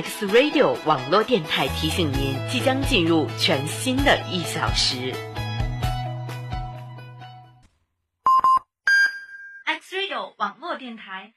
[0.00, 5.12] X Radio 网络电台提醒您，即将进入全新的一小时。
[9.66, 11.32] X Radio 网络电台，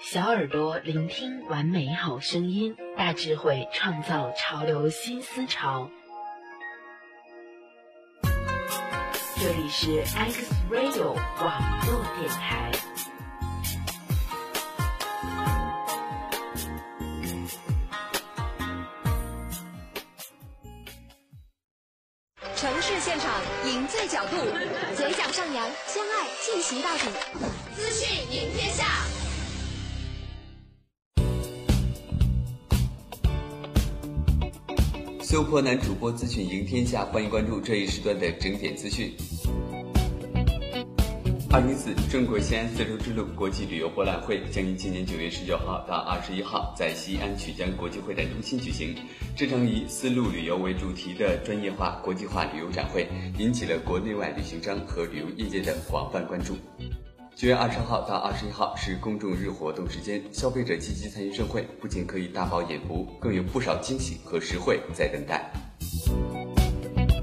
[0.00, 5.88] 小耳朵聆听完美好声音，大智慧创造潮流新思潮。
[9.42, 12.70] 这里是 X Radio 网络电台。
[22.54, 24.36] 城市现场，赢最角度，
[24.94, 27.04] 嘴角上扬，相爱进行到底。
[27.74, 28.84] 资讯赢天下。
[35.22, 39.16] 秀破男主播资讯赢天下，欢迎关注这一时段的整点资讯。
[41.52, 48.94] 二零四中国西安丝绸之路国际旅游博览会将于今年九月十九号到二十一号在西安曲江国际会展中心举行。
[49.34, 56.56] 这场以丝路旅游为主题的专业化国际化旅游展会，引起了国内外旅行商和旅游业界的广泛关注。
[57.34, 65.50] 九月二十号到二十一号是公众日活动时间，消费者积极参与盛会，不仅可以大饱眼福，更有不少惊喜和实惠在等待。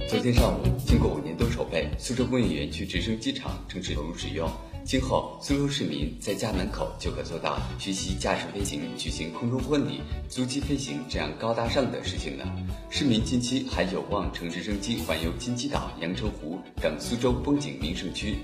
[0.07, 4.49] 昨天上午，经过五年多筹备，苏州工业园区直升机场正式投入使用。
[4.85, 12.45] 今后，苏州市民在家门口就可做到学习驾驶飞行、举行空中婚礼、租机飞行这样高大上的事情了。
[12.89, 18.37] 市民近期还有望乘直升机环游金鸡岛、阳澄湖等苏州风景名胜区。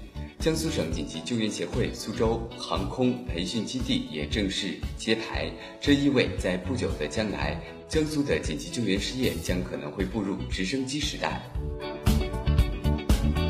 [0.43, 11.41] 江苏省紧急救援协会苏州航空培训基地也正式揭牌，这意味在不久的将来，江苏的紧急救援事业将可能会步入直升机时代。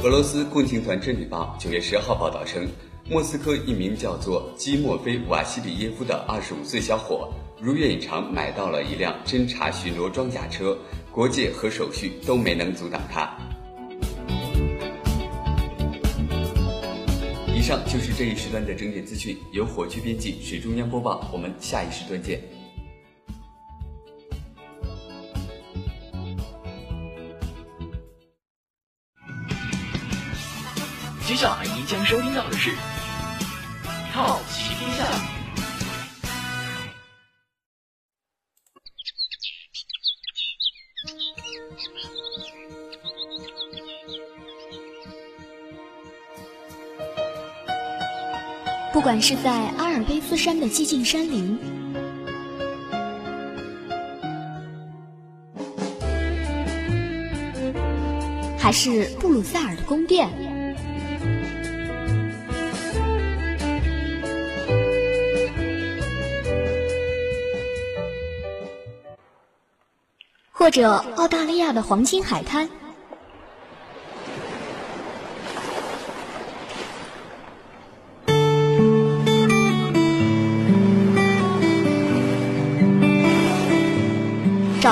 [0.04, 2.68] 俄罗斯共青团真理报九月十号报道称，
[3.10, 10.78] 莫斯科一名叫做基莫菲瓦西里耶夫的二十五岁小伙，如愿以偿买到了一辆侦察巡逻装甲车，
[11.12, 13.36] 国界和手续都没能阻挡他。
[17.64, 21.30] 以上就是这一时段的整点资讯，由火炬编辑，水中央播报。
[21.32, 22.42] 我们下一时段见。
[31.26, 32.72] 接下来您将收听到的是
[34.12, 35.06] 《好奇天下》。
[49.04, 51.60] 不管是在阿尔卑斯山的寂静山林，
[58.58, 60.30] 还是布鲁塞尔的宫殿，
[70.50, 72.70] 或者澳大利亚的黄金海滩。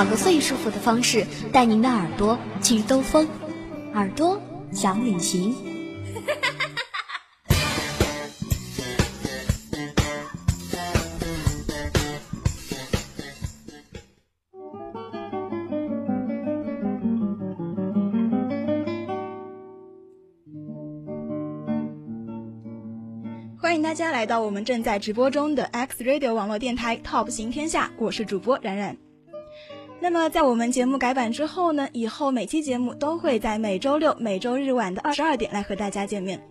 [0.02, 1.24] 找个最舒服的方式，
[1.54, 3.28] 带您的耳朵去兜风，
[3.94, 4.42] 耳朵
[4.74, 5.54] 想旅行。
[23.56, 28.98] 欢迎大家来到我们正在直播中的 X Radio 网络电台 Top 行天下，我是主播冉冉。
[30.04, 36.42] 那么，在我们节目改版之后呢，以后每期节目都会在每周六、每周日晚的二十二点来和大家见面。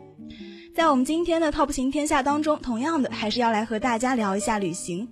[0.73, 5.07] 在我们今天的 Top 行天下当中，同样的还是要来和大家聊一下旅行。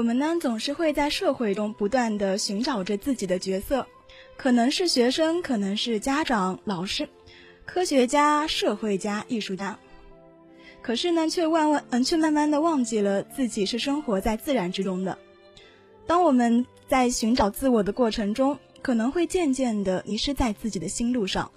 [0.00, 3.86] 我们呢，总是会在社会中不断的寻找着自己的角色，
[4.34, 7.06] 可能是学生，可能是家长、老师、
[7.66, 9.78] 科学家、社会家、艺术家。
[10.80, 15.18] 可是呢，却万万嗯，却慢慢的忘记了自己是生活在自然之中的。
[16.06, 21.52] 当我们在寻找自我的过程中，可能会渐渐的迷失在自己的心路上。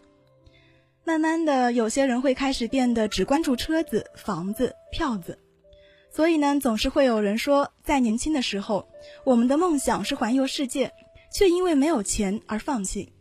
[1.06, 5.39] 慢慢的，有些人会开始变得只关注车子、房子、票子。
[6.15, 8.88] 所以呢，总是会有人说，在年轻的时候，
[9.24, 10.92] 我们的梦想是环游世界，
[11.31, 13.12] 却因为没有钱而放弃。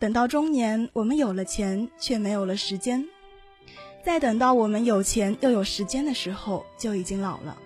[0.00, 3.06] 等到中年，我们有了钱，却没有了时间。
[4.04, 7.56] 再等到我们有钱又有时间的时候，就已经老了。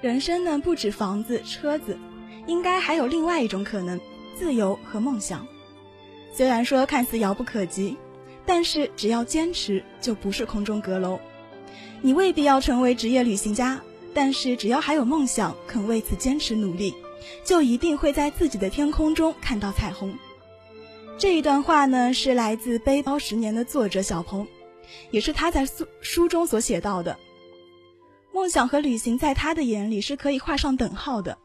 [0.00, 1.98] 人生呢，不止房子、车子，
[2.46, 4.00] 应该还有另外一种可能：
[4.38, 5.46] 自由和梦想。
[6.32, 7.96] 虽然说看似遥不可及，
[8.46, 11.18] 但是只要坚持，就不是空中阁楼。
[12.00, 13.80] 你未必要成为职业旅行家，
[14.14, 16.94] 但是只要还有梦想，肯为此坚持努力，
[17.44, 20.16] 就一定会在自己的天空中看到彩虹。
[21.18, 24.46] 这一段话呢，是来自《背包十年》的作者小鹏，
[25.10, 27.18] 也是他在书书中所写到的。
[28.32, 31.36] 梦想和旅行在他的眼里是可以画上等号的，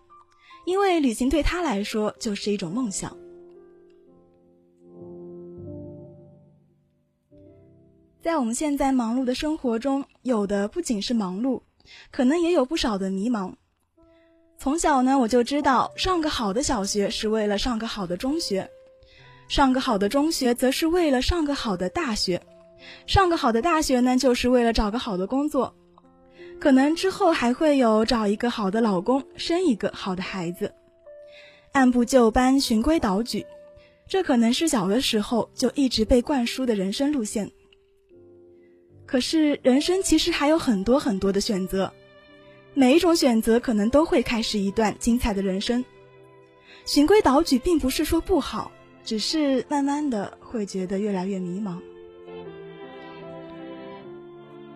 [0.64, 3.18] 因为旅行对他来说就是一种梦想。
[8.26, 11.62] 在我们现在忙碌的生活中，有的不仅是忙碌，
[12.10, 13.54] 可能也有不少的迷茫。
[14.58, 18.68] 从小呢，我就知道上个好的小学是为了上个好的中学，
[19.48, 22.42] 上个好的中学则是为了上个好的大学，
[23.06, 25.72] 上个好的大学呢，就是为了找个好的工作。
[26.60, 30.74] 可能之后还会有找一个好的老公，生一个好的孩子，
[31.74, 33.46] 按部就班，循规蹈矩，
[34.08, 37.52] 这可能是小的时候就一直被灌输的人生路线。
[39.06, 41.92] 可是人生其实还有很多很多的选择，
[42.74, 45.84] 每一种选择可能都会开始一段精彩的人生。
[46.86, 48.72] 循规蹈矩并不是说不好，
[49.04, 51.78] 只是慢慢的会觉得越来越迷茫。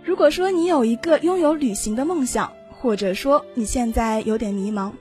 [0.04, 4.92] 如果说你有一个拥有旅行的梦想，或者说你现在有点迷茫，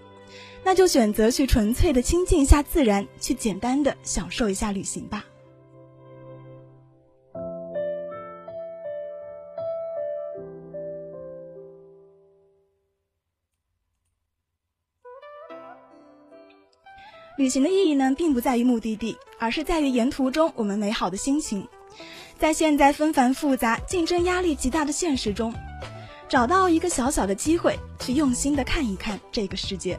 [0.65, 5.25] 那就选择去纯粹的亲近一下自然，去简单的享受一下旅行吧。
[17.39, 21.65] 旅行的意义呢，并不在于目的地，而是在于沿途中我们美好的心情。
[22.37, 25.55] 在现在纷繁复杂、竞争压力极大的现实中，
[26.29, 29.97] 找到一个小小的机会，去用心的看一看这个世界。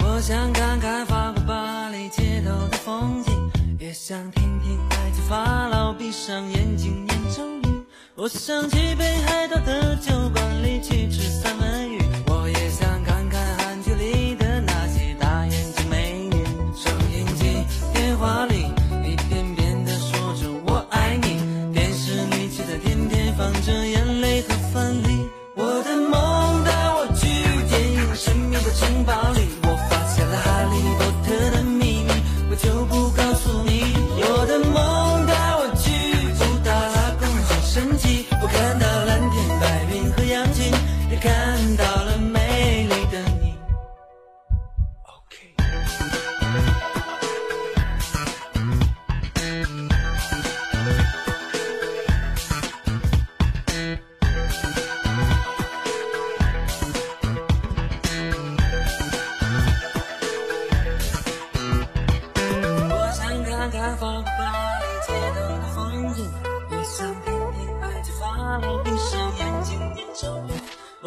[0.00, 3.32] 我想看看法国巴黎街头的风景，
[3.80, 7.82] 也想听听埃及法老闭上眼睛念咒语。
[8.16, 12.01] 我想去北海道的酒馆里去吃三文鱼。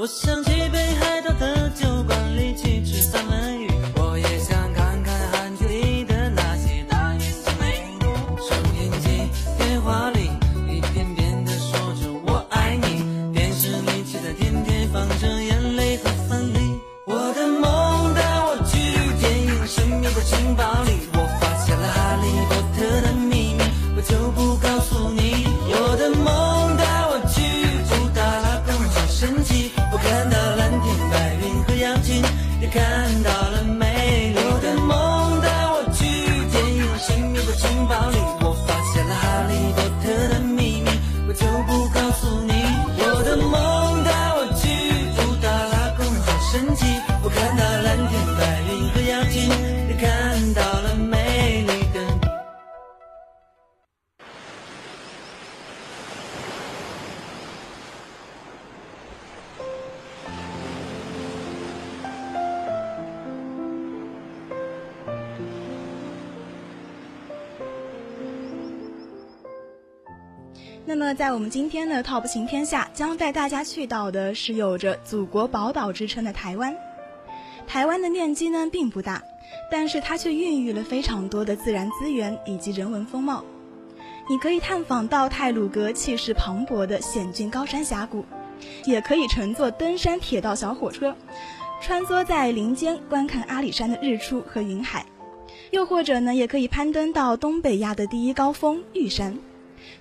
[0.05, 0.44] 我想
[71.15, 76.75] 在我们今天的 TOP 行天下，将带大家去到的是有着“祖国宝岛”之称的台湾。
[77.65, 79.23] 台湾的面积呢并不大，
[79.71, 83.45] 但是它却孕育了非常多的自然资源以及人文风貌。
[84.27, 88.25] 你可以探访到泰鲁阁气势磅礴的险峻高山峡谷，
[88.83, 91.15] 也可以乘坐登山铁道小火车，
[91.81, 95.05] 穿梭在林间观看阿里山的日出和云海。
[95.71, 99.37] 又或者呢，也可以攀登到东北亚的第一高峰玉山。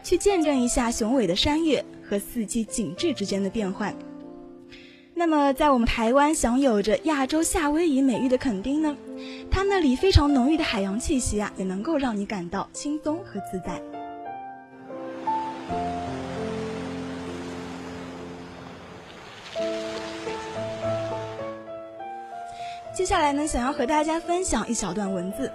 [0.04, 3.92] 去见证一下雄伟的山岳和四季景致之间的变换。
[5.14, 8.94] 那么，在我们台湾享有着亚洲夏威夷美誉的垦丁呢，
[9.50, 13.80] 它那里非常浓郁的海洋气息啊，也能够让你感到轻松和自在。
[22.92, 25.50] 接下来呢，想要和大家分享一小段文字。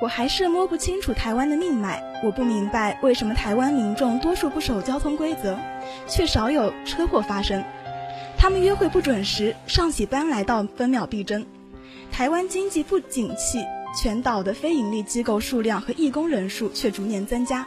[0.00, 5.58] 我还是摸不清楚台湾的命脉，我不明白为什么台湾民众多数不守交通规则，
[6.06, 7.64] 却少有车祸发生。
[8.36, 11.44] 他们约会不准时，上起班来到分秒必争。
[12.12, 13.64] 台湾经济不景气，
[14.00, 17.66] 全岛的非营利机构数量和义工人数却逐年增加。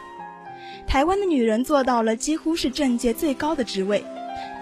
[0.86, 4.02] 台湾的女人做到了几乎是政界最高的职位，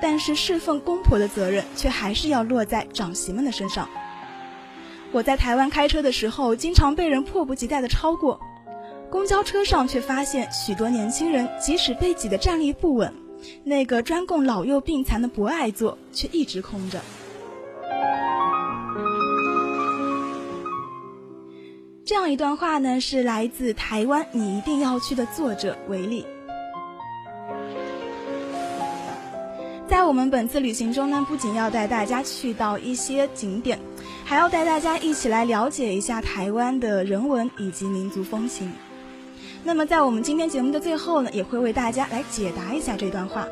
[0.02, 3.88] 但是侍奉公婆的责任却还是要落在长媳们的身上。
[5.12, 8.40] 我在台湾开车的时候，经常被人迫不及待地超过，
[9.10, 13.12] 公交车上却发现许多年轻人，即使被挤得站立不稳，
[13.64, 17.00] 那个专供老幼病残的博爱座却一直空着。
[22.04, 26.24] 这样一段话呢，是来自台湾你一定要去的作者维利。
[29.88, 33.76] 在我们本次旅行中呢，不仅要带大家去到一些景点。
[34.30, 38.70] 还要带大家一起来了解一下台湾的人文以及民族风情。
[39.64, 43.44] 那么，在我们今天节目的最后呢，也会为大家来解答一下这段话。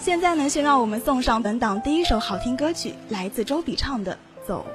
[0.00, 4.12] 现在呢，先让我们送上本档第一首好听歌曲，来自周笔畅的
[4.44, 4.66] 《走》。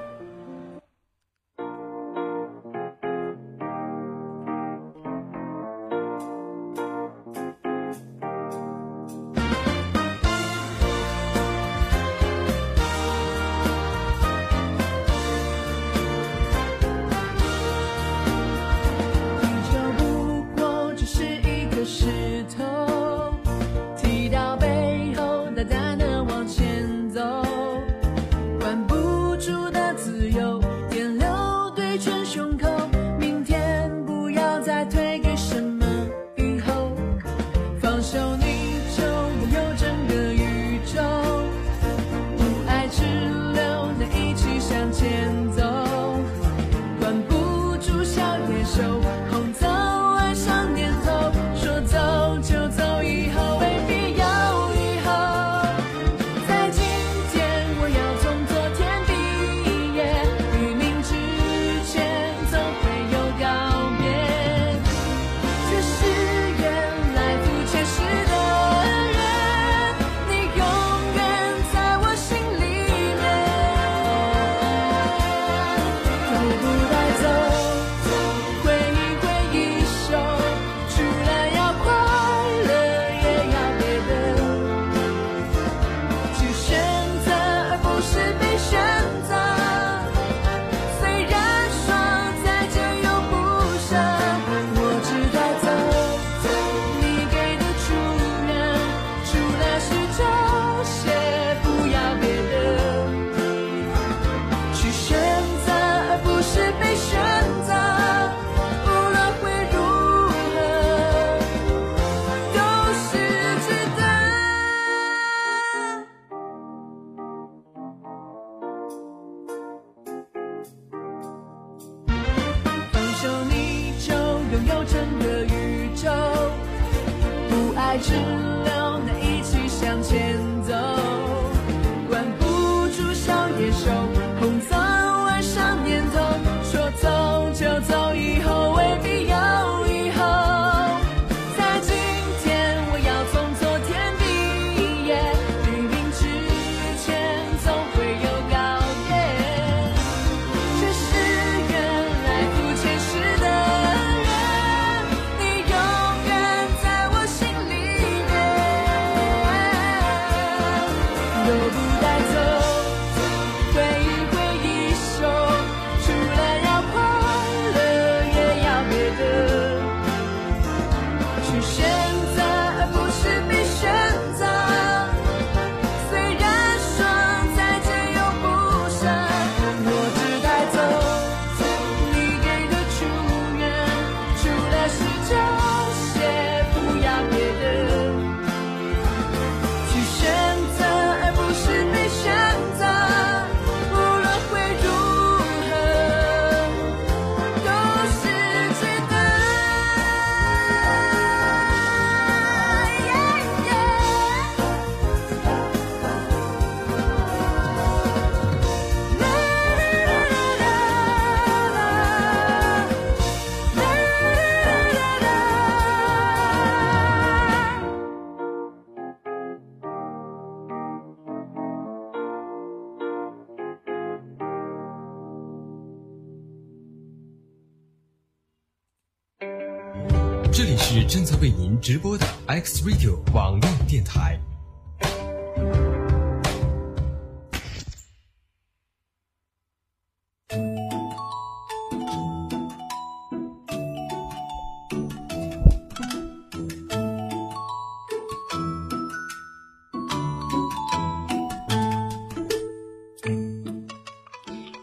[232.62, 234.38] X Radio 网络电台。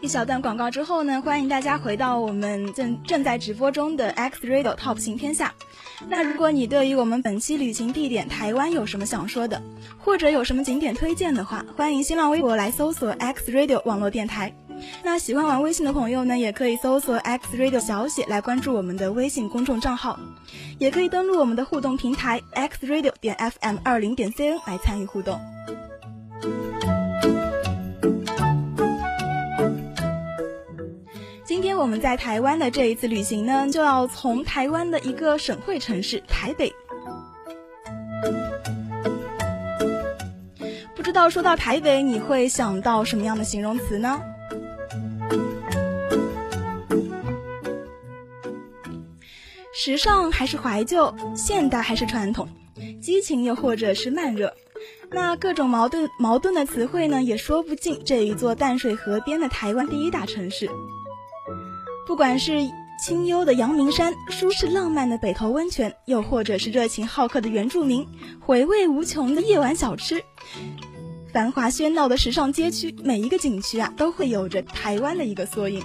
[0.00, 5.54] 一小段广告之后呢，欢迎大家回到我们正正在直播中的 X Radio Top 行天下。
[6.06, 9.60] 那如果你对于我们本期旅行地点台湾有什么想说的，
[9.98, 14.54] 或者有什么景点推荐的话，欢迎新浪微博来搜索 X Radio 网络电台。
[15.02, 20.18] 那喜欢玩微信的朋友呢，也可以搜索 X Radio 小写来关注我们的微信公众账号，
[20.78, 25.40] 也可以登录我们的互动平台 X Radio 点 FM 二零点 CN 来参与互动。
[31.78, 36.72] 我们在台湾的这一次旅行呢，就要从台湾的一个省会城市台北。
[40.94, 44.20] 不知道说到台北，你会想到什么样的形容词呢？
[49.72, 52.48] 时尚还是怀旧，现代还是传统，
[53.00, 54.52] 激情又或者是慢热，
[55.10, 60.68] 那各种矛盾矛盾的词汇呢，也说不尽这一座淡水河边的台湾第一大城市。
[62.08, 62.58] 不管是
[62.98, 68.04] 清幽的阳明山、舒适浪漫的北投温泉，又或者是热情好客的原住民、
[68.40, 70.24] 回味无穷的夜晚小吃、
[71.34, 75.84] 繁华喧闹的时尚街区，每一个景区啊，都会有着台湾的一个缩影。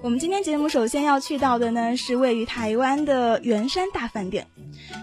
[0.00, 4.46] 我们今天节目首先要去到的呢，是位于台湾的圆山大饭店。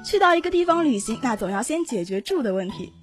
[0.06, 2.94] 去到一个地方旅行，那总要先解决住的问题。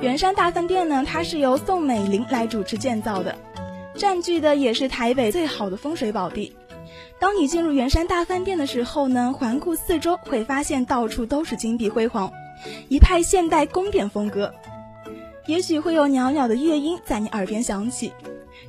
[0.00, 3.36] 圆山大饭店呢，它是由宋美龄来主持建造的，
[3.94, 6.56] 占据的也是台北最好的风水宝地。
[7.18, 12.32] 当你进入圆山大饭店的时候呢，环顾四周，会发现到处都是金碧辉煌，
[12.88, 14.52] 一派现代宫殿风格。
[15.46, 18.12] 也许会有袅袅的乐音在你耳边响起，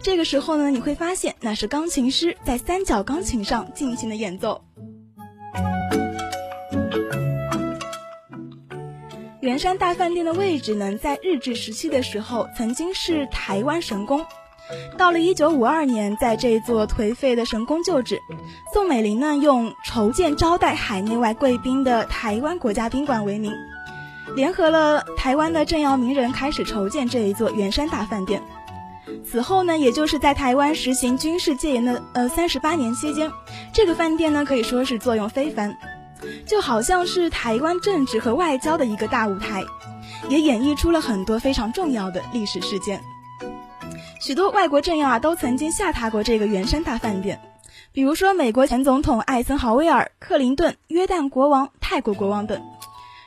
[0.02, 4.62] 这个时候呢，你会发现那是钢琴师在三角钢琴上进行的演奏。
[9.42, 14.24] 圆山大饭店的位置呢，在日治时期的时候曾经是台湾神宫。
[15.00, 18.20] 到了一九五二年，在这座颓废的神宫旧址，
[18.72, 23.52] 宋美龄呢用筹建招待海内外贵宾的台湾国家宾馆为名，
[24.36, 28.44] 联合了台湾的政要名人，开始筹建这一座圆山大饭店。
[29.26, 33.32] 此后呢，也就是在台湾实行军事戒严的呃三十八年期间，
[33.74, 35.76] 这个饭店呢可以说是作用非凡。
[36.46, 39.64] 就好像是台湾政治和外交的一个大舞台，
[40.30, 43.02] 也演绎出了很多非常重要的历史事件。
[44.20, 47.42] 许多外国政要啊都曾经下榻过这个圆山大饭店，
[47.92, 52.62] 比如说美国前总统艾森豪威尔、克林顿、约旦国王、泰国国王等，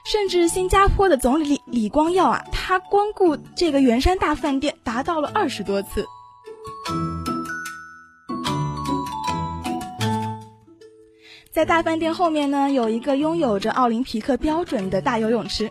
[0.05, 6.07] 甚至新加坡的总理李光耀啊，他光顾这个圆山大饭店达到了二十多次。
[11.55, 15.71] 在大饭店后面呢，有一个拥有着奥林匹克标准的大游泳池，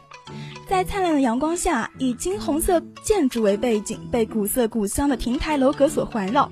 [0.65, 6.49] 在灿烂的阳光下，以金红色建筑为背景，被古色古香的亭台楼阁所环绕，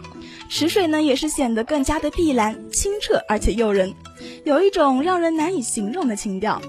[0.49, 3.93] 池水呢也是显得更加的碧蓝、清澈而且诱人，
[4.43, 6.61] 有一种让人难以形容的情调。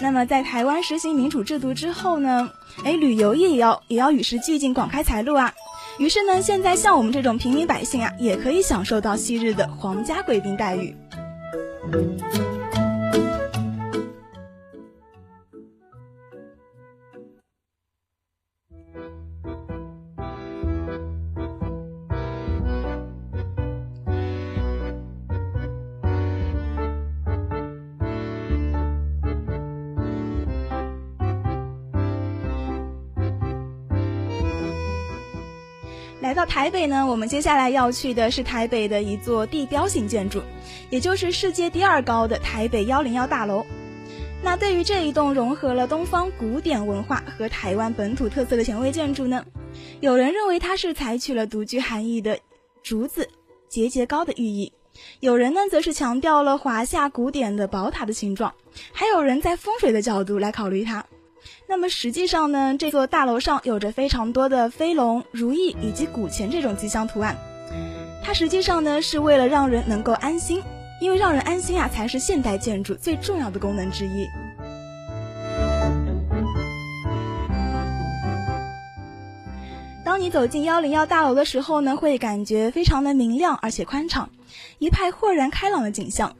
[0.00, 2.50] 那么在台湾实行民主制度之后呢，
[2.84, 5.54] 哎，旅游业也要也要与时俱进，广开财路啊。
[5.98, 10.96] 于是呢，现在像我们这种平民百姓啊，也可以享受到昔日的皇家贵宾待遇。
[36.44, 40.42] 台北呢，我们接下来要去的是台北的一座地标性建筑，
[40.90, 43.64] 也就是世界第二高的台北幺零幺大楼。
[44.42, 49.44] 那对于这一栋融合了东方古典文化和台湾本土特色的前卫建筑呢，
[50.00, 52.38] 有人认为它是采取了独具含义的
[52.82, 53.28] 竹子
[53.68, 54.70] 节节高的寓意，
[55.20, 58.52] 有人呢则是强调了华夏古典的宝塔的形状，
[58.92, 61.04] 还有人在风水的角度来考虑它。
[61.66, 67.36] 那么实际上呢这座大楼上有着非常多的飞龙如意以及古钱这种吉祥图案。
[68.22, 70.62] 它实际上呢是为了让人能够安心
[71.00, 74.26] 因为让人安心啊才是现代建筑最重要的功能之一。
[80.04, 84.30] 当你走进幺零幺大楼的时候呢会感觉非常的明亮而且宽敞
[84.78, 86.34] 一派豁然开朗的景象。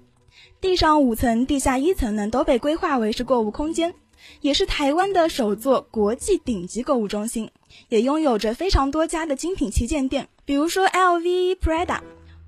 [0.61, 3.95] 地上五层地下一层呢都被规划为是购物空间
[4.41, 7.51] 也是台湾的首座国际顶级购物中心，
[7.89, 12.01] 也拥有着非常多家的精品旗舰店，比如说 LV、Prada。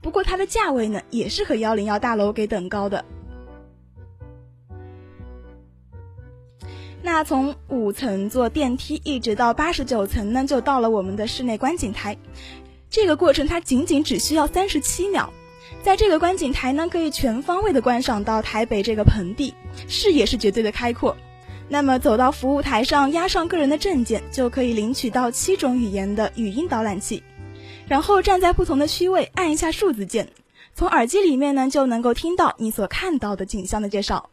[0.03, 3.05] 不过它的价位呢，也是和幺零幺大楼给等高的。
[7.03, 12.17] 那从五层坐电梯一直到八十九层呢，就到了我们的室内观景台。
[12.91, 15.33] 这个过程它仅仅只需要三十七秒，
[15.83, 19.55] 在这个观景台呢，可以全方位的观赏到台北这个盆地，
[19.89, 21.17] 视野是绝对的开阔。
[21.69, 27.23] 那么走到服务台上，压上个人的证件，就可以领取到七种语言的语音导览器，
[27.89, 30.29] 然后站在不同的区位，按一下数字键，
[30.75, 34.31] 从耳机里面呢就能够听到你所看到的景象的介绍。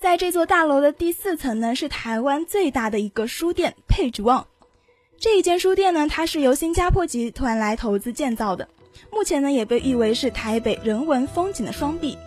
[0.00, 4.46] 在这座大楼的第四层呢，是台湾最大的一个书店——佩竹旺。
[5.20, 8.66] 这一间书店呢，它是由新加坡集团来投资建造的，
[9.12, 12.18] 目前呢也被誉为是台北人文风景的双璧。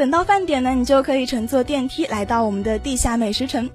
[0.00, 3.68] 等到饭点呢，你就可以乘坐电梯来到我们的地下美食城。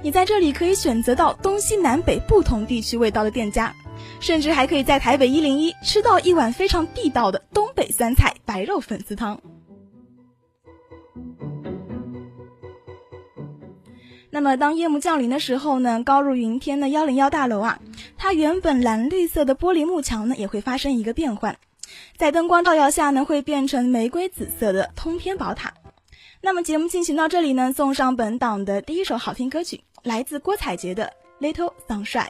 [0.00, 3.74] 你在这里可以选择到东西南北不同地区味道的店家，
[4.20, 9.40] 甚至还可以在台北一零一吃到一碗非常地道的东北酸菜白肉粉丝汤。
[14.30, 17.80] 那么，当夜幕降临的时候呢，高入云天的幺零幺大楼啊，
[18.16, 21.56] 它原本蓝绿色的玻璃幕墙呢，也会发生一个变换，
[22.16, 25.74] 在灯光照耀下呢，会变成玫瑰紫色的通天宝塔。
[26.40, 31.12] 那么，节目进行到这里呢，送上本档的第一首好听歌曲，来自郭采洁的
[31.44, 32.26] 《Little Sunshine》。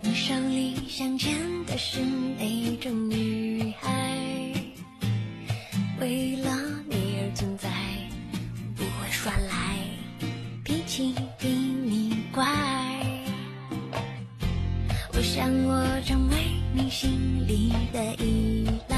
[0.00, 2.92] 你手里想牵的是哪种
[15.36, 16.34] 让我成为
[16.72, 18.96] 你心里的依赖，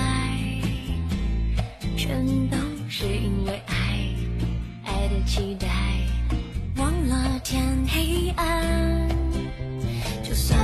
[1.96, 2.57] 全都
[2.88, 3.98] 是因为爱，
[4.85, 5.66] 爱的期待，
[6.77, 9.09] 忘了天黑暗，
[10.22, 10.57] 就算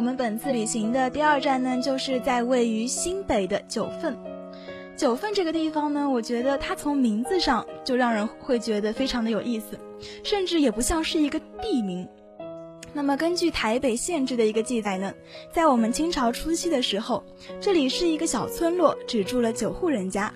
[0.00, 4.16] 我们本次旅行的第二站呢，就是在位于新北的九份。
[4.96, 9.78] 九份这个地方呢，我觉得它从名字上就让人会觉得非常的有意思，
[10.24, 12.08] 甚至也不像是一个地名。
[12.94, 15.12] 那么根据台北县志的一个记载呢，
[15.52, 17.22] 在我们清朝初期的时候，
[17.60, 20.32] 这里是一个小村落，只住了九户人家。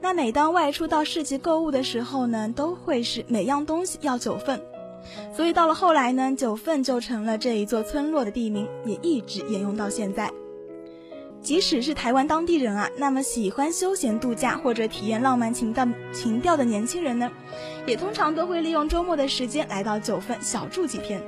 [0.00, 4.60] 那每当外出到市集购物的时候呢，都会是每样东西要九份。
[5.34, 10.30] 所以到了后来呢，九份就成了这一座村落的地名，也一直沿用到现在。
[11.42, 17.30] 即使是台湾当地人啊，那么喜欢休闲度假或者体验浪漫情调情调的年轻人呢，
[17.86, 21.22] 也通常都会利用周末的时间来到九份小住几天。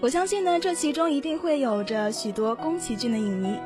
[0.00, 3.58] 我相信呢，这其中一定会有着许多宫崎骏的影迷，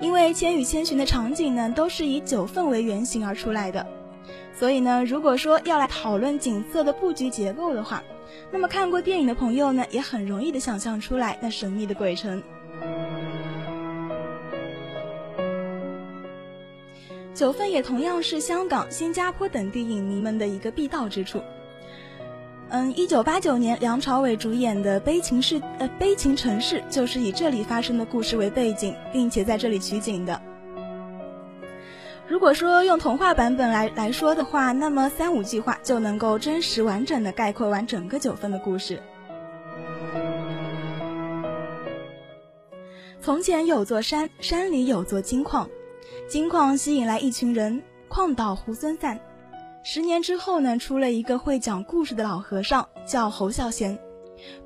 [0.00, 3.86] 因为《千与千寻》的场景呢，都是以九份为原型而出来的。
[4.58, 8.02] 所以呢，如果说要来讨论景色的布局结构的话，
[8.50, 12.42] 那么看过电影的朋友呢，也很容易的想象出来那神秘的鬼城。
[17.34, 21.42] 九份也同样是香港、新加坡等地影迷们的一个必到之处。
[22.70, 30.40] 嗯，一九八九年梁朝伟主演的《悲情世》呃《悲情城市》就是以这里发生的故事为背景，并且在这里取景的。
[32.28, 39.00] 如果说用童话版本来来说的话，那么三五句话就能够真实完整的概括完整个九份的故事。
[43.20, 45.68] 从前有座山，山里有座金矿，
[46.28, 49.18] 金矿吸引来一群人，矿岛猢狲散。
[49.84, 53.96] 十年之后呢，出了一个会讲故事的老和尚，叫侯孝贤，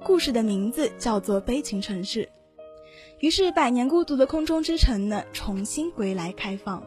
[0.03, 2.25] 故事的名字叫做《悲情城市》。
[3.18, 6.83] 于是，百年孤独的空中之城呢，重新归来开放。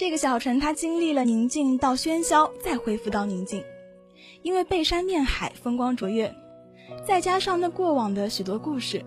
[0.00, 3.62] 这个小城，它经历了宁静到喧嚣，再恢复到宁静，
[4.40, 6.34] 因为背山面海，风光卓越，
[7.06, 9.04] 再加上那过往的许多故事，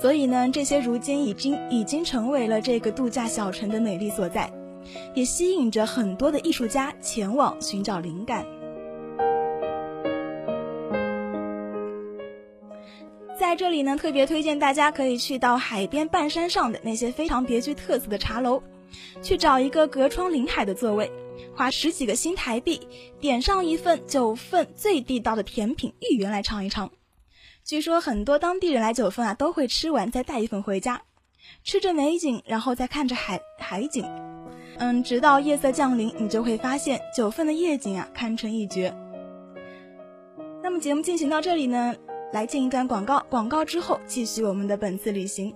[0.00, 4.50] 所以呢，这些如今已经已经成为了这个度假小城的美丽所在，
[5.12, 8.42] 也吸引着很多的艺术家前往寻找灵感。
[13.38, 18.62] 在这里呢，特别推荐大家可以去到海边半山上的那些非常别具特色的茶楼。
[19.22, 21.10] 去找一个隔窗临海的座位，
[21.54, 22.80] 花十几个新台币，
[23.20, 26.90] 点上一份九份最地道的甜品芋圆来尝一尝。
[27.64, 31.02] 据说很多当地人来九份啊，都会吃完再带一份回家，
[31.62, 34.04] 吃着美景，然后再看着海海景。
[34.78, 38.94] 嗯，直到夜色降临，你就会发现九份的夜景啊，堪称一绝。
[40.62, 41.94] 那么节目进行到这里呢，
[42.32, 45.54] 来进一段广告，广告之后继续我们的本次旅行。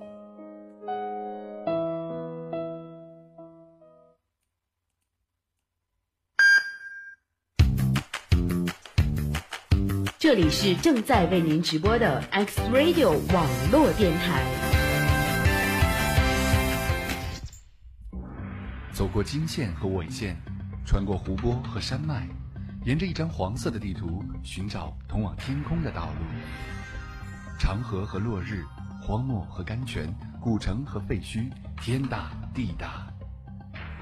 [10.25, 14.43] 这里是正在为您直播的 X Radio 网络电台。
[18.91, 20.35] 走过经线和纬线，
[20.87, 22.27] 穿过湖泊和山脉，
[22.87, 26.25] 沿着一张黄色的地图寻找通往天空的道路。
[27.59, 28.65] 长河和落日，
[29.03, 30.11] 荒漠和甘泉，
[30.41, 31.51] 古城和废墟，
[31.83, 33.13] 天大地大。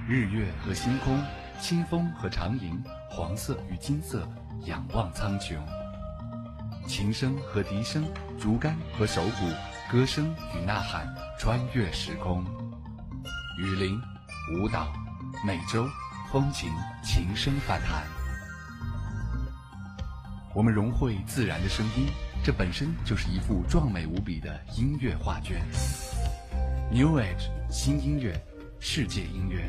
[0.06, 1.20] 日月和星空，
[1.60, 2.80] 清风和长吟，
[3.10, 4.24] 黄色与金色，
[4.66, 5.56] 仰望苍穹。
[6.86, 8.04] 琴声和笛声，
[8.38, 9.46] 竹竿和手鼓，
[9.90, 11.06] 歌声与呐喊，
[11.38, 12.44] 穿越时空。
[13.58, 13.98] 雨林、
[14.54, 14.92] 舞蹈、
[15.46, 15.86] 美洲、
[16.30, 16.70] 风情，
[17.02, 18.02] 琴声反弹。
[20.54, 22.06] 我们融汇自然的声音，
[22.44, 25.62] 这本身就是一幅壮美无比的音乐画卷。
[26.90, 28.38] New Age 新音乐，
[28.80, 29.64] 世界音乐，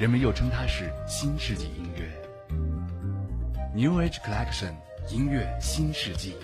[0.00, 2.10] 人们又称它是新世纪音乐。
[3.74, 4.74] New Age Collection。
[5.10, 6.36] 音乐新世纪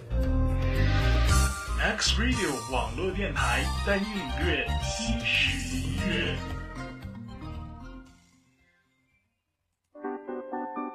[1.81, 6.37] ，X Radio 网络电台带你领略新式音乐。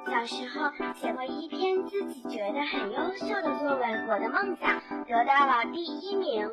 [0.06, 6.48] 小时候写过一篇自己觉得很优秀的作文，我的梦想得到了第一名。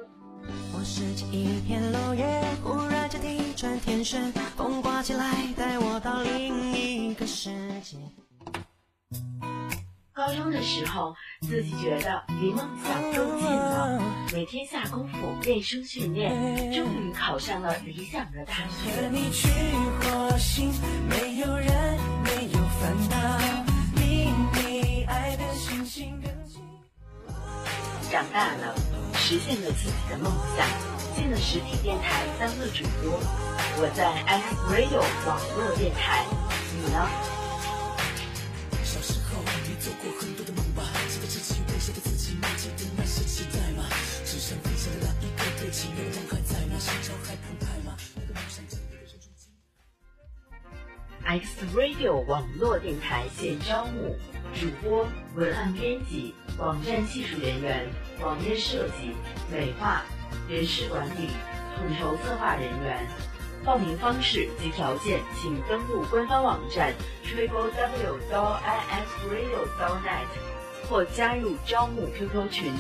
[0.74, 2.26] 我拾起一片落叶，
[2.64, 5.32] 忽然间地转天旋，风刮起来，
[10.22, 14.00] 高中的时候，自己觉得离梦想更近了，
[14.32, 16.32] 每天下功夫练声训练，
[16.72, 19.10] 终于考上了理想的大学。
[28.12, 28.76] 长大了，
[29.16, 30.68] 实现了自己的梦想，
[31.16, 33.20] 进了实体电台当了主播。
[33.80, 36.28] 我在 X Radio 网络电台，
[36.78, 37.41] 你呢？
[51.32, 54.18] X Radio 网络电台现招募
[54.54, 57.88] 主播、文案编辑、网站技术人员、
[58.22, 59.16] 网页设计、
[59.50, 60.04] 美化、
[60.50, 61.30] 人事管理、
[61.78, 63.08] 统筹策划人员。
[63.64, 72.74] 报名方式及条件，请登录官方网站 triple w dot i x radio dot net 或加入招募 QQ 群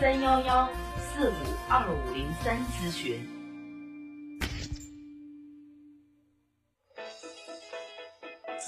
[0.00, 0.66] 三幺幺
[0.96, 1.34] 四五
[1.68, 3.37] 二五零三咨询。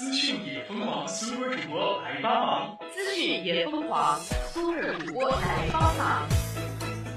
[0.01, 2.75] 资讯也疯狂，苏尔主播来帮忙。
[2.91, 4.19] 资讯也疯狂，
[4.51, 6.27] 苏尔主播来帮忙。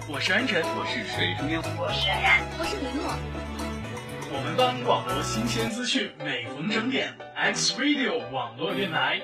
[0.06, 3.10] 我是安晨，我是水中央，我是安然，我是林诺。
[4.30, 9.22] 我们帮你广播新鲜资讯，每逢整点，X Radio 网络电台。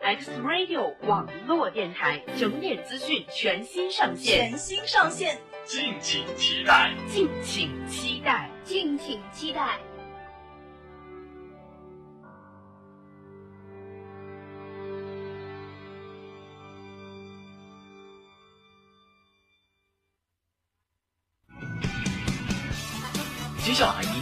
[0.00, 9.78] X Radio 网络电台整点资讯全新上线，全新上线，敬请期待，敬请期待，敬请期待。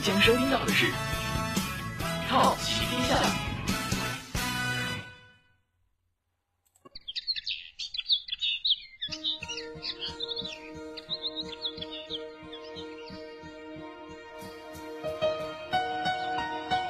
[0.02, 0.86] 将收听到的是
[2.30, 3.14] 《Top 齐天下》。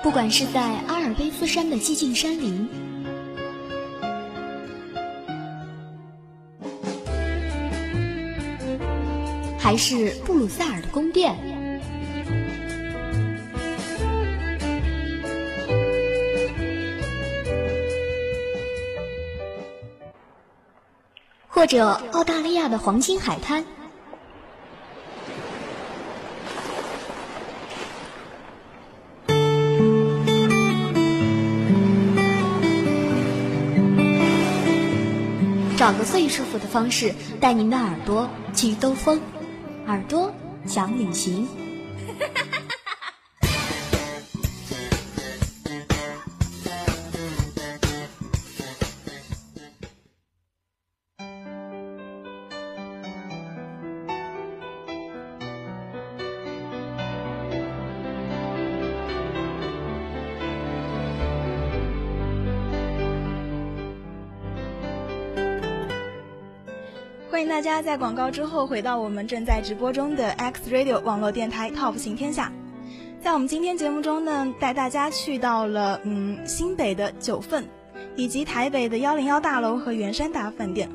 [0.03, 2.69] 不管是在阿尔卑斯山的寂静山林，
[9.59, 11.37] 还是布鲁塞尔的宫殿，
[21.61, 23.63] 或者澳大利亚的黄金海滩。
[35.77, 39.21] 找个最舒服的方式，带您的耳朵去兜风，
[39.87, 40.33] 耳朵
[40.65, 41.47] 想旅行。
[67.41, 72.53] 欢迎大家在广告之后回到我们正在直播中的 X Radio 网络电台 Top 行天下。
[73.23, 77.65] 在我们今天节目中呢，带大家去到了嗯新北的九份，
[78.15, 80.91] 以及台北的幺零幺大楼和圆山大饭店。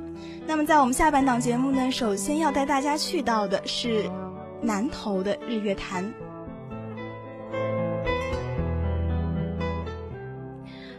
[0.45, 4.07] 那么在我们下半档节目呢，首先要带大家去到的是
[4.61, 6.13] 南投的日月潭。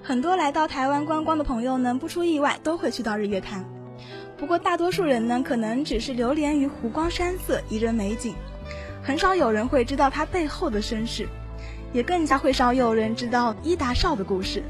[0.03, 3.64] 很多来到台湾观光的朋友呢，不出意外都会去到日月潭。
[4.39, 8.34] 不过，大多数人呢，可能只是流连于湖光山色、宜人美景，
[9.03, 11.26] 很少有人会知道它背后的身世，
[11.91, 14.62] 也更加会少有人知道伊达少的故事。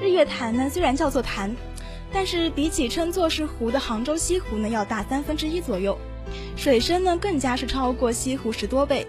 [0.00, 1.54] 日月潭呢，虽然叫做潭，
[2.12, 5.96] 但是比起称作是湖的杭州西湖呢，要大三分之一左右，
[6.56, 9.06] 水深呢更加是超过西湖十多倍。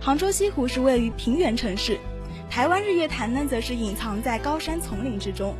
[0.00, 1.98] 杭州西湖是位于平原城市。
[2.54, 5.56] 台湾日月潭呢，则是隐藏在高山丛林之中。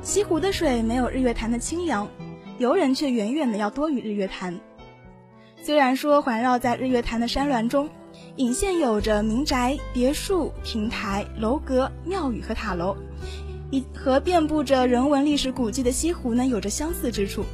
[0.00, 2.08] 西湖的水没有日月潭的清凉，
[2.56, 4.60] 游人却远远的要多于日月潭。
[5.60, 7.90] 虽然说环绕在日月潭的山峦中，
[8.36, 12.96] 隐现有着民宅、别墅、亭台、楼阁、庙宇和塔楼，
[13.72, 17.44] 以和遍布着人文历史古迹的西湖呢，有着相似之处。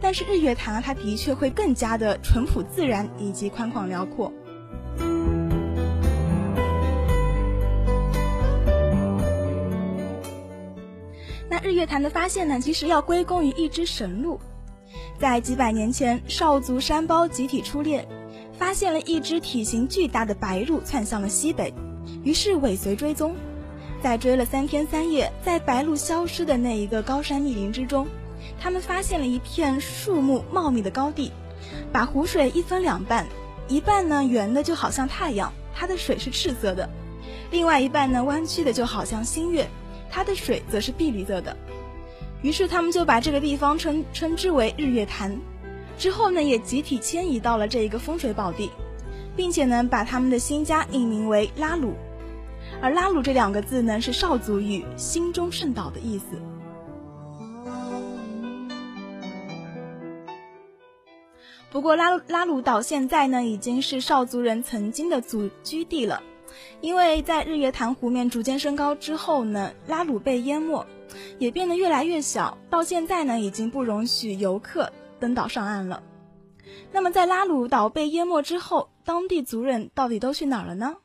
[0.00, 4.32] 但是日月潭啊，它的确会更加的淳朴自然以及宽广辽阔。
[11.50, 14.38] 那日月潭的发现呢，其实要归功于一只神鹿。
[15.18, 18.06] 在几百年前，少族山胞集体出猎，
[18.56, 21.74] 发现了一只体型巨大的白鹿窜向了西北，
[22.22, 23.34] 于是尾随追踪。
[24.00, 28.06] 在追了三天三夜，在白鹿消失的那一个高山密林之中，
[28.60, 31.32] 他们发现了一片树木茂密的高地，
[31.90, 33.26] 把湖水一分两半，
[33.66, 36.88] 一半呢圆的就好像太阳，它的水是赤色的；
[37.50, 39.68] 另外一半呢弯曲的就好像新月。
[40.10, 41.56] 它的水则是碧绿色的，
[42.42, 45.38] 于是他们就把这个地方称称之为日月潭。
[45.96, 48.70] 之后呢，也集体迁移到了这一个风水宝地，
[49.36, 51.94] 并且呢，把他们的新家命名为拉鲁。
[52.82, 56.24] 而拉鲁这两个字呢，是少族语“心中圣岛”的意思。
[61.70, 66.20] 不过拉拉鲁岛现在呢已经是少族人曾经的祖居地了，
[66.80, 70.86] 因为在日月潭湖面逐渐升高之后呢，拉鲁被淹没，
[71.38, 76.02] 也变得越来越小，到现在呢已经不容许游客登岛上岸了。
[76.92, 80.96] 那么在拉鲁岛被淹没之后，当地族人到底都去哪儿了呢？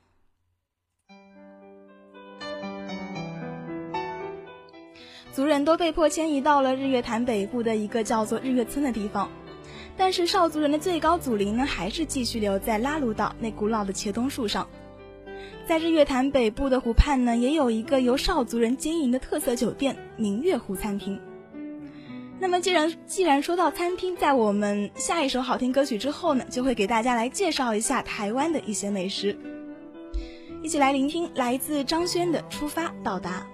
[5.31, 9.29] 族人都被迫迁移到了日月潭北部的一个叫做日月村的地方，
[9.97, 14.65] 但是少族人的最高祖灵呢，还是继续留在拉鲁岛那古老的茄冬树上。
[15.67, 21.19] 在日月潭北部的湖畔呢，也有一个由少族人经营的特色酒店——明月湖餐厅。
[22.39, 29.35] 那么，既然既然说到餐厅，在我们下一首好听歌曲之后呢，就会给大家来介绍一下台湾的一些美食。
[30.61, 33.47] 一起来聆听来自张轩的《出发到达》。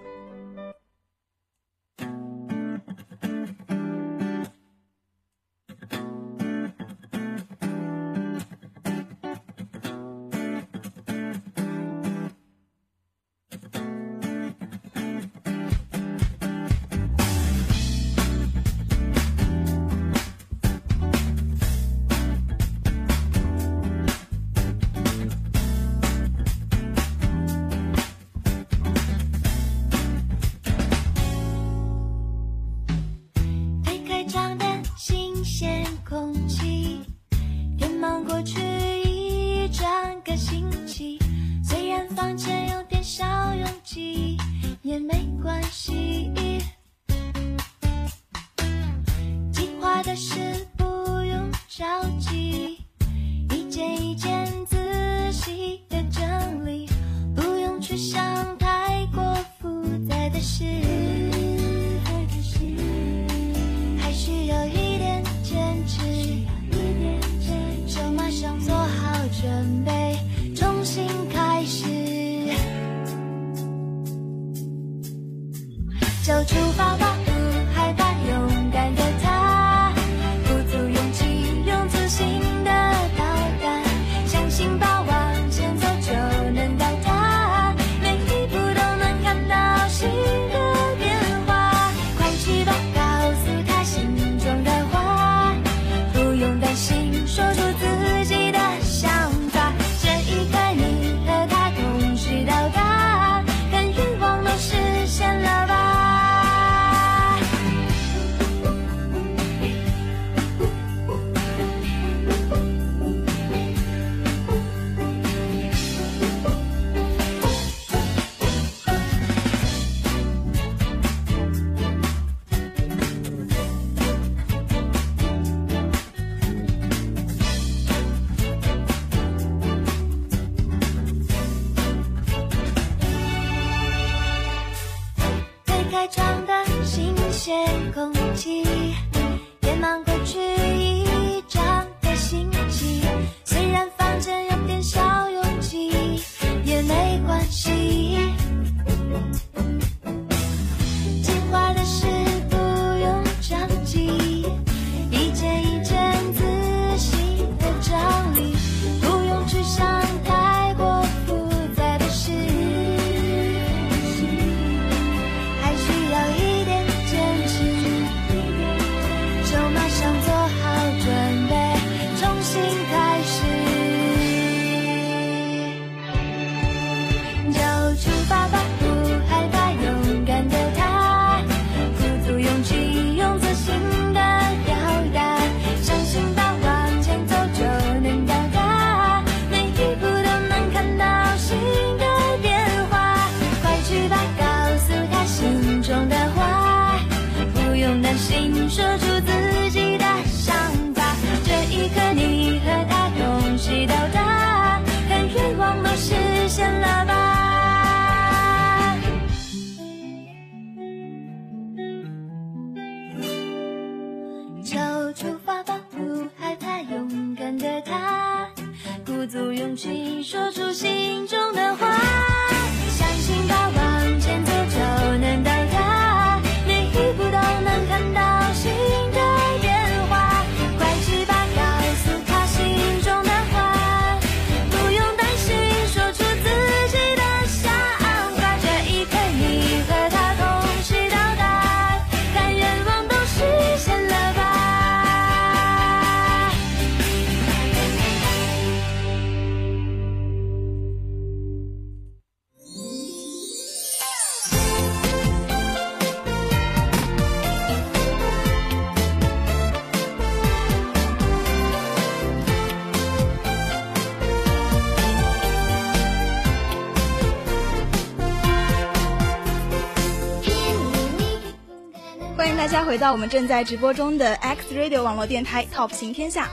[273.01, 276.47] 到我们正在直播中的 X Radio 网络电台 Top 行天下。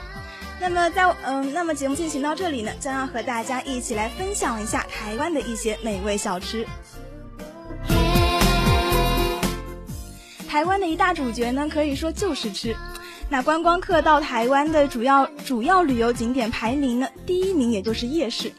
[0.59, 6.66] 那么在嗯，那么节目进行到这里呢，将要和大家一起来分享一下台湾的一些美味小吃。
[10.49, 12.74] 台湾的一大主角呢，可以说就是吃。
[13.28, 18.51] 那观光客到台湾的主要主要旅游景点排名呢，第一名也就是夜市。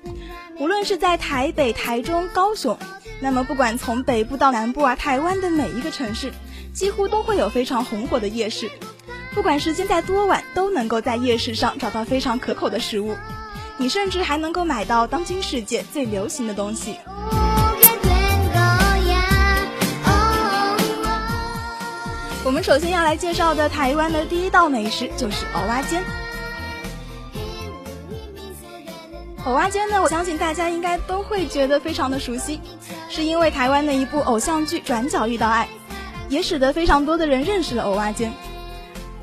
[0.60, 2.78] 无论是在台北、台中、高雄，
[3.20, 6.32] 那么不管从北部到南部啊，台湾的每一个城市，
[6.74, 8.70] 几乎都会有非常红火的夜市。
[9.34, 13.16] 不管时间在多晚，都能够在夜市上找到非常可口的食物。
[13.78, 16.98] 你甚至还能够买到当今世界最流行的东西。
[22.44, 26.04] 我们首先要来介绍的台湾的第一道美食就是蚵仔煎。
[29.46, 32.60] 蚵仔煎呢，我相信大家应该都会觉得非常的熟悉，
[33.08, 35.70] 是因为台湾的一部偶像剧《转角遇到爱》，
[36.30, 38.32] 也使得非常多的人认识了蚵仔煎。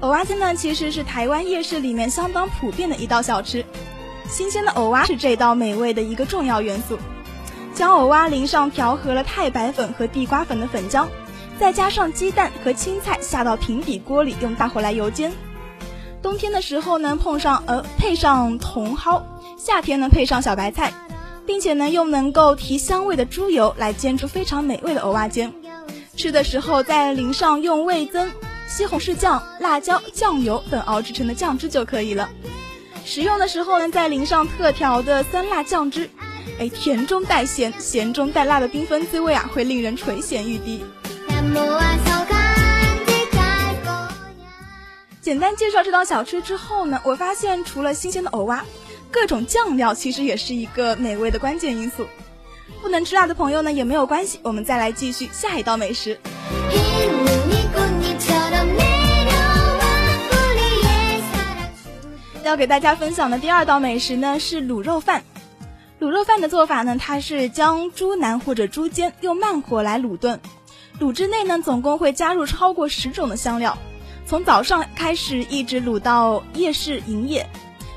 [0.00, 3.64] 蚵仔煎呢，其实是台湾夜市里面相当普遍的一道小吃，
[4.28, 6.98] 新鲜的藕蛙是这道美味的一个重要元素。
[7.72, 11.06] 将藕蛙淋上调和了太白粉和地瓜粉的粉浆。
[11.58, 15.32] 再加上鸡蛋和青菜下到平底锅里，用大火来油煎。
[16.20, 19.22] 冬天的时候呢，碰上呃配上茼蒿；
[19.56, 20.92] 夏天呢，配上小白菜，
[21.46, 25.50] 并且呢，用能够提香味的猪油来煎出非常美味的藕蛙煎。
[26.16, 28.32] 吃的时候再淋上用味增、
[28.66, 32.28] 西红柿酱、辣椒、酱油等熬制成的酱汁就可以了。
[33.04, 36.08] 食用的时候呢，再淋上特调的酸辣酱汁，
[36.58, 40.82] 哎，甜中带咸，咸中带辣的缤纷滋味啊，会令人垂涎欲滴。
[45.20, 48.64] 简单介绍这道小吃之后呢，我发现除了新鲜的藕蛙，
[49.10, 52.06] 各种酱料其实也是一个美味的关键因素。
[52.82, 56.18] 不能吃辣的朋友呢也没有关系，我们再来继续下一道美食。
[62.44, 65.22] 要给大家分享的第二道美食呢是卤肉饭。
[65.98, 70.38] 卤肉饭的做法呢，它是将猪腩或者猪肩用慢火来卤炖。
[71.00, 73.76] 卤汁内呢，总共会加入超过十种的香料，
[74.26, 77.46] 从早上开始一直卤到夜市营业，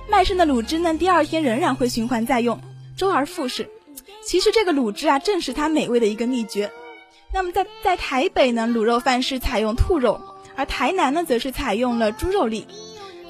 [0.10, 2.60] 卖剩的卤汁呢，第二天仍然会循环再用，
[2.98, 3.70] 周而复始。
[4.30, 6.72] 其实这个卤汁啊，正是它美味的一个秘诀。
[7.34, 10.22] 那么在在台北呢，卤肉饭是采用兔肉，
[10.56, 12.68] 而台南呢，则是采用了猪肉粒。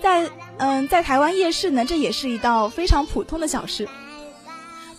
[0.03, 3.87] 在嗯，在台湾夜市呢，这也是一道非常普通的小吃。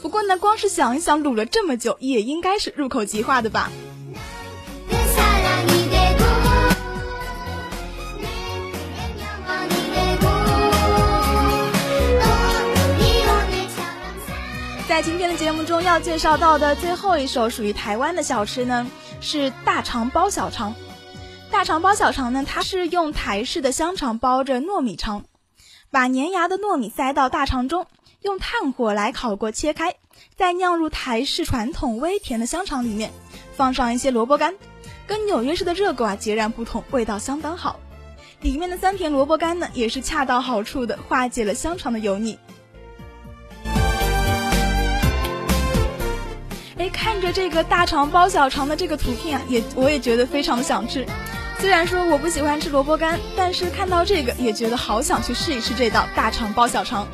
[0.00, 3.70] 不过呢，光是想一想，卤了这么久，也应该是入口即化的吧。
[14.90, 20.74] 在今天的节目中要介绍到的最后一首属于台湾的小吃呢，是大肠包小肠。
[21.48, 25.26] 大肠包小肠呢，它是用台式的香肠包着糯米肠，
[25.92, 27.86] 把粘牙的糯米塞到大肠中，
[28.22, 29.94] 用炭火来烤过切开，
[30.34, 33.12] 再酿入台式传统微甜的香肠里面，
[33.54, 34.56] 放上一些萝卜干，
[35.06, 37.78] 跟纽约式的热狗啊截然不同，味道相当好。
[38.40, 42.36] 里面的酸甜萝卜干呢，也是恰到好处的化解了香肠的油腻。
[46.80, 51.04] 哎，看着这个大肠包小肠的这个图片啊，也我也觉得非常的想吃。
[51.58, 57.06] 虽然说我不喜欢吃萝卜干，但是看到这个也觉得好想去试一试这道大肠包小肠。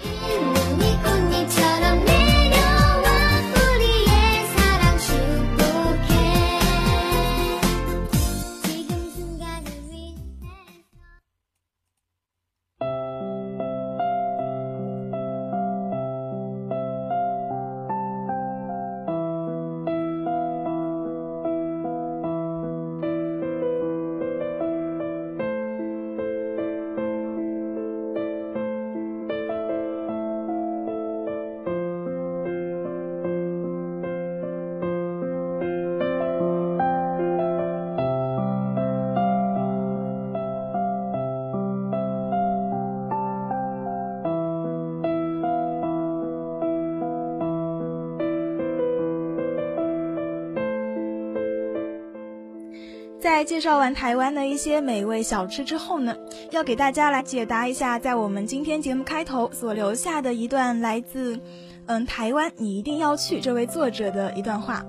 [53.36, 56.16] 在介绍完台湾的一些美味小吃之后呢，
[56.52, 61.38] 要给大家来解答一下，在我们今天节目开头所留下的一段来自，
[61.84, 64.82] 嗯，台湾你一定要去这位作者的一段话。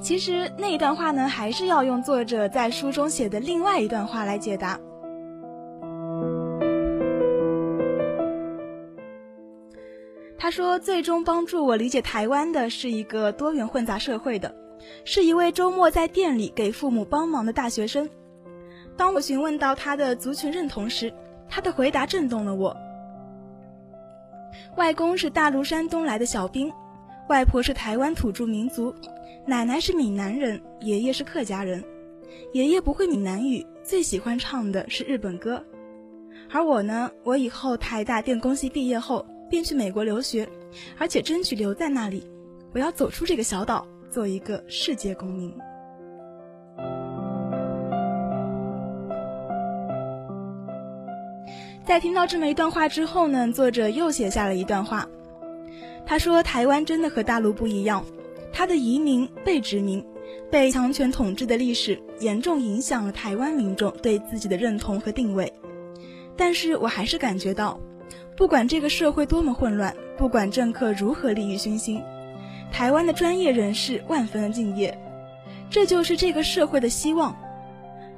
[0.00, 4.78] 其实那一段话呢，还是要用作者在书中写的另外一段话来解答。
[10.38, 14.54] 他说：“最终帮助我理解台湾的是一个多元混杂社会的。”
[15.04, 18.08] 是一位周末在店里给父母帮忙的大学生，
[18.96, 21.12] 当我询问到他的族群认同时，
[21.48, 22.76] 他的回答震动了我。
[24.76, 26.72] 外公是大陆山东来的小兵，
[27.28, 28.94] 外婆是台湾土著民族，
[29.46, 31.82] 奶奶是闽南人，爷爷是客家人。
[32.52, 35.62] 爷爷不会闽南语，最喜欢唱的是日本歌。
[36.50, 40.48] 而我呢，我以后台大电工系毕业后便去美国留学，
[40.98, 42.26] 而且争取留在那里。
[42.72, 45.52] 我要走出这个小岛，做一个世界公民。
[51.84, 55.08] 在听到这么一段话之后呢，作者又写下了一段话。
[56.04, 58.04] 他说：“台湾真的和大陆不一样，
[58.52, 60.04] 他的移民、被殖民、
[60.50, 65.52] 被强权统治的历史，严重影响了台湾民众对自己的认同和定位。
[66.36, 67.80] 但是我还是感觉到，
[68.36, 72.02] 不管这个社会多么混乱，不管政客如何利欲熏心，
[72.76, 74.98] 台湾的专业人士万分的敬业，
[75.70, 77.34] 这就是这个社会的希望。”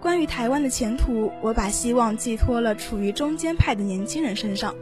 [0.02, 4.74] 关于台湾的前途，我把希望寄托了处于中间派的年轻人身上。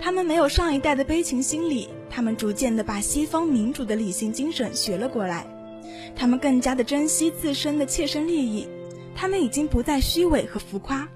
[0.00, 5.44] 他们没有上一代的悲情心理，他们逐渐的把西方民主的理性精神学了过来。
[6.14, 8.68] 他们更加的珍惜自身的切身利益，
[9.12, 11.08] 他们已经不再虚伪和浮夸。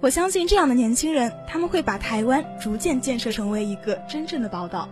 [0.00, 4.88] 我相信这样的年轻人，他们会把台湾逐渐建设成为一个真正的宝岛。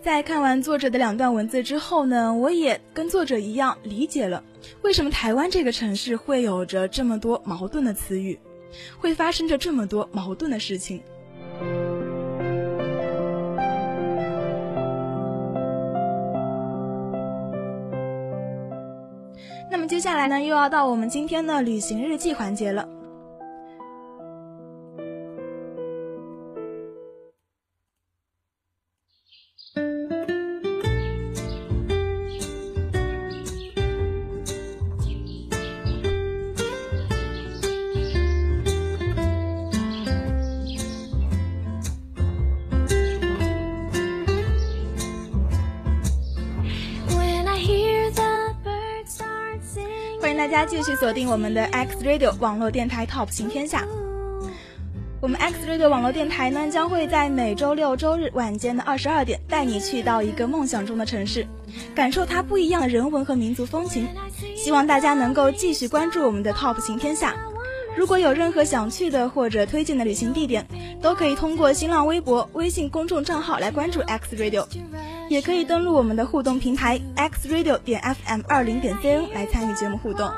[0.00, 4.42] 在看完作者的两段文字之后呢，我也跟作者一样理解了
[4.82, 8.38] 为什么台湾这个城市会有着这么多矛盾的词语，
[8.98, 11.02] 会发生着这么多矛盾的事情。
[19.70, 22.88] 那么接下来呢，又要到我们今天的旅行日记环节了。
[50.68, 53.86] 继续锁定我们的 X Radio 网络电台 Top 行天下。
[55.20, 61.46] 我们 X Radio 网络电台呢，将会在每周六周日晚间的二十二点，带你去到一个梦想中的城市，
[61.94, 64.06] 感受它不一样的人文和民族风情。
[64.54, 67.34] 希望大家能够继续关注我们的 Top 行天下。
[67.96, 70.66] 如果有任何想去的或者推荐的旅行地点，
[71.00, 74.66] 都可以通过新浪微博、微信公众账号来关注 X Radio。
[75.28, 80.30] 也可以登录我们的互动平台 x radio 点 fm 二零点 cn 来参与节目互动。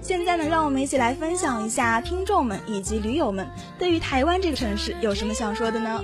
[0.00, 3.46] 现在呢，让我们一起来分享一下听众们以及驴友们
[3.78, 6.02] 对于台湾这个城市有什么想说的呢？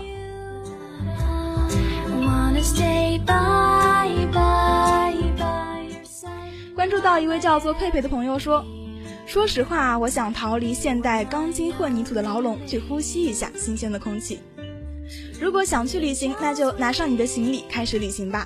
[6.74, 8.64] 关注到一位叫做佩佩的朋友说。
[9.31, 14.41] 说实话，我想逃离现代钢筋混凝土的牢笼，去呼吸一下新鲜的空气。
[15.41, 18.45] 如果想去旅行，那就拿上你的行李，开始旅行吧。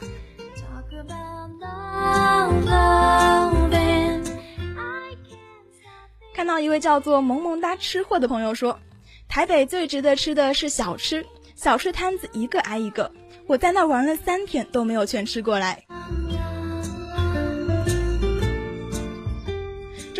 [6.34, 8.78] 看到一位叫做萌萌哒吃货的朋友说，
[9.26, 11.24] 台北最值得吃的是小吃，
[11.56, 13.10] 小吃摊子一个挨一个，
[13.46, 15.82] 我在那玩了三天都没有全吃过来。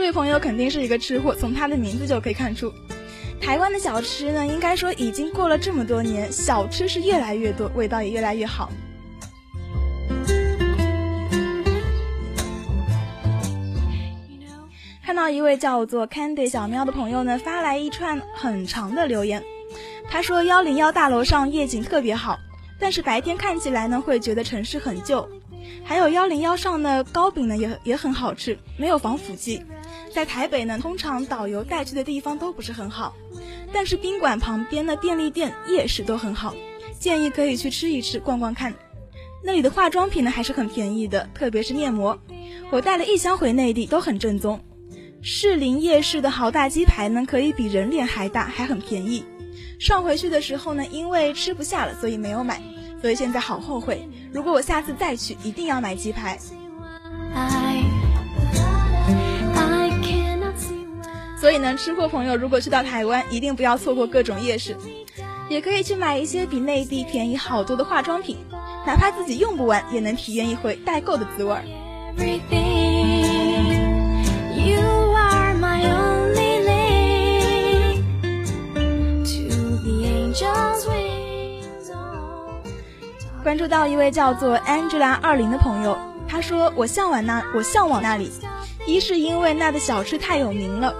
[0.05, 2.73] 位朋友肯定是一个吃货，从他的名字就可以看出。
[3.41, 8.71] 台湾的小吃呢，应该说已经过了这么多年，小吃是越来越多，味道也越来越好。
[15.03, 19.43] 看到一位叫做 Candy 小喵的朋友呢，发来一串很长的留言，
[20.11, 22.39] 他说幺零幺大楼上夜景特别好，
[22.79, 25.27] 但是白天看起来呢，会觉得城市很旧。
[25.83, 29.63] 还有幺零幺上的糕饼呢，也也很好吃，没有防腐剂。
[30.13, 33.15] 在台北呢，通常导游带去的地方都不是很好，
[33.73, 36.55] 但是宾馆旁边的便利店、夜市都很好，
[36.99, 38.73] 建议可以去吃一吃、逛逛看。
[39.43, 42.19] 那里的化妆品呢还是很便宜的，特别是面膜，
[42.71, 44.59] 我带了一箱回内地，都很正宗。
[45.21, 49.25] 士林夜市的豪大鸡排呢，可以比人脸还大，还很便宜。
[49.81, 52.63] 上回去的时候呢，因为吃不下了，所以没有买，
[53.05, 54.09] 所以现在好后悔。
[54.33, 56.39] 如果我下次再去，一定要买鸡排。
[61.39, 64.75] 所以呢，吃货朋友如果去到台湾，一定不要错过各种夜市，
[65.51, 68.39] 也可以去买一些比内地便宜好多的化妆品，
[68.87, 71.63] 哪怕自己用不完，也能体验一回代购的滋味儿。
[83.45, 88.33] 关注到一位叫做 Angela 二零的朋友，他说：“我向往那，我向往那里，
[88.87, 90.95] 一是因为那的小吃太有名了，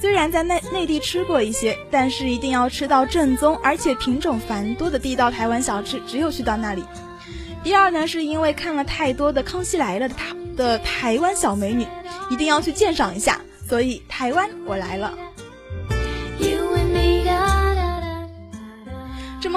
[0.00, 6.84] 虽然在内内地吃过一些，但是一定要吃到正宗而且品种繁多的地道台湾小吃，只有去到那里。
[7.64, 11.84] 第二呢，是因为看了太多的《康熙来了》的台的台湾小美女，
[12.30, 15.12] 一定要去鉴赏一下，所以台湾我来了。”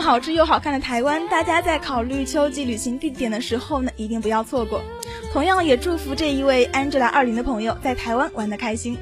[0.02, 4.82] 好吃又好看的台湾，大家在考虑秋季旅行地点的时候呢，一定不要错过。
[5.32, 8.98] 同样也祝福这一位 Angela 二零的朋友在台湾玩的开心。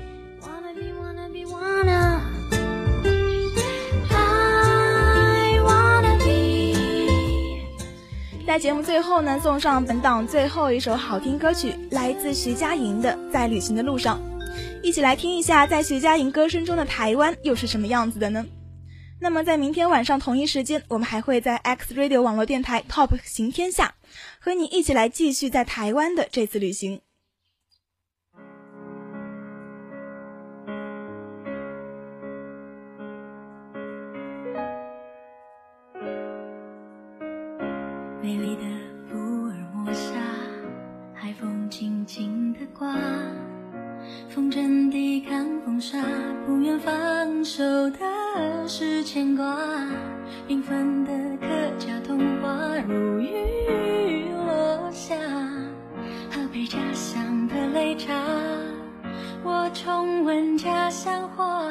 [8.45, 14.19] 在节目最后呢，送上本档最后一首好听歌曲，来自徐佳莹的《在旅行的路上》，
[14.83, 18.45] 一起来听一下，在徐佳莹歌声中的台湾又是什么样子的呢？
[19.21, 23.95] 那么，在明天晚上同一时间，我们还会在 X Radio 网络电台 Top 行天下，
[24.39, 27.01] 和你一起来继续在台湾的这次旅行。
[38.21, 38.63] 美丽的
[39.09, 40.13] 福尔摩沙，
[41.13, 42.95] 海风轻轻地刮。
[44.39, 46.01] 风筝抵抗风沙，
[46.45, 47.99] 不愿放手的
[48.69, 49.45] 是牵挂。
[50.47, 51.11] 缤纷的
[51.41, 55.13] 客家童话如雨落下，
[56.31, 58.13] 喝杯家乡的擂茶，
[59.43, 61.67] 我重温家乡话。